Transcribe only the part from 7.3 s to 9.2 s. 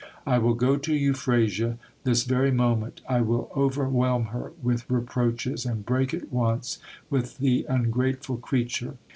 the ungrateful creature.